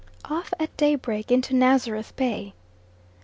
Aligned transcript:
Off 0.25 0.51
at 0.59 0.75
daybreak 0.77 1.29
into 1.31 1.53
Nazareth 1.55 2.15
Bay. 2.15 2.55